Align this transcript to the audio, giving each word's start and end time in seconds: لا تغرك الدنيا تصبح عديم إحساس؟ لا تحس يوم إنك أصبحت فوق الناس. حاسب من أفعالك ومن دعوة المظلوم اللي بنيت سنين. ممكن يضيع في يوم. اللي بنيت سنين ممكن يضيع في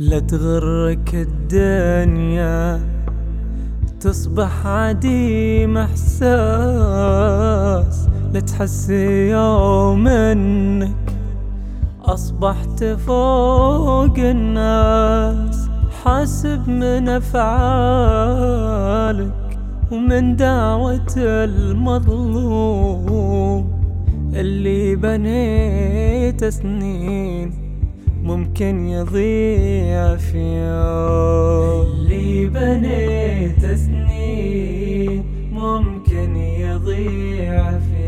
لا 0.00 0.18
تغرك 0.18 1.14
الدنيا 1.14 2.80
تصبح 4.00 4.66
عديم 4.66 5.78
إحساس؟ 5.78 6.28
لا 8.32 8.40
تحس 8.40 8.90
يوم 9.30 10.08
إنك 10.08 11.12
أصبحت 12.02 12.84
فوق 12.84 14.18
الناس. 14.18 15.68
حاسب 16.04 16.68
من 16.68 17.08
أفعالك 17.08 18.10
ومن 19.92 20.36
دعوة 20.36 21.12
المظلوم 21.44 22.80
اللي 24.34 24.96
بنيت 24.96 26.44
سنين. 26.44 27.69
ممكن 28.22 28.88
يضيع 28.88 30.16
في 30.16 30.38
يوم. 30.38 31.86
اللي 31.86 32.46
بنيت 32.46 33.74
سنين 33.74 35.24
ممكن 35.52 36.36
يضيع 36.36 37.70
في 37.70 37.99